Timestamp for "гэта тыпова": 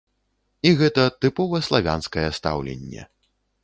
0.79-1.63